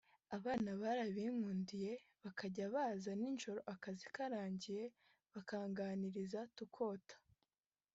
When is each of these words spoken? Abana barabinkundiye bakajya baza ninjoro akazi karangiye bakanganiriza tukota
Abana 0.37 0.69
barabinkundiye 0.81 1.91
bakajya 2.23 2.65
baza 2.75 3.11
ninjoro 3.19 3.61
akazi 3.73 4.05
karangiye 4.15 4.83
bakanganiriza 5.33 6.39
tukota 6.57 7.15